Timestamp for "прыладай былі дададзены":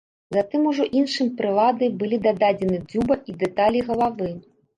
1.41-2.81